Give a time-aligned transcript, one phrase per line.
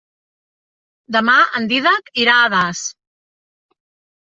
[1.17, 2.85] Demà en Dídac irà a Das.